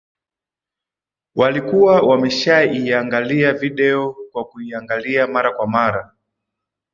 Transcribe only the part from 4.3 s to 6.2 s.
kwa kuiangalia mara kwa mara